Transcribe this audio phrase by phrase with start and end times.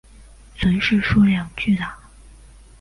[0.57, 1.95] 存世数量巨大。